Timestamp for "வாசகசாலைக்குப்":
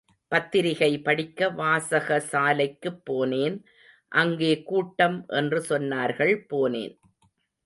1.51-3.01